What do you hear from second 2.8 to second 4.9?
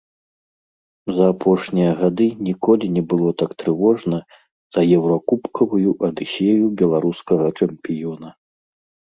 не было так трывожна за